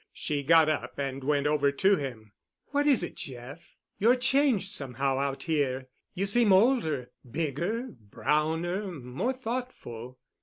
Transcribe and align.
She 0.13 0.41
got 0.41 0.67
up 0.67 0.97
and 0.97 1.23
went 1.23 1.45
over 1.45 1.71
to 1.71 1.95
him. 1.95 2.31
"What 2.69 2.87
is 2.87 3.03
it, 3.03 3.15
Jeff? 3.17 3.75
You're 3.99 4.15
changed 4.15 4.69
somehow 4.71 5.19
out 5.19 5.43
here. 5.43 5.89
You 6.15 6.25
seem 6.25 6.51
older, 6.51 7.11
bigger, 7.29 7.89
browner, 7.99 8.87
more 8.91 9.33
thoughtful." 9.33 10.17